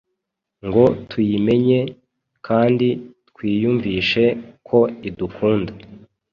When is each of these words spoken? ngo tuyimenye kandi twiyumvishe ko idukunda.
ngo 0.67 0.83
tuyimenye 1.09 1.79
kandi 2.47 2.87
twiyumvishe 3.33 4.25
ko 4.67 4.79
idukunda. 5.07 5.73